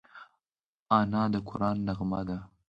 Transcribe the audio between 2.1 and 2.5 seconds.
ده